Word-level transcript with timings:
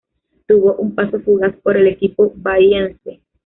Tuvo 0.47 0.77
un 0.77 0.95
paso 0.95 1.19
fugaz 1.19 1.55
por 1.61 1.77
el 1.77 1.85
equipo 1.85 2.33
Bahiense. 2.35 3.21